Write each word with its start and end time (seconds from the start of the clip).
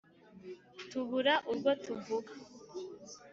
Tubura 0.89 1.33
urwo 1.51 1.71
tuvuga 1.83 2.31